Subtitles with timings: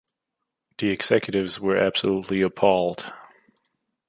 [0.79, 3.13] The executives were absolutely appalled.